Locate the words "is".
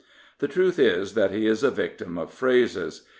0.79-1.13, 1.45-1.61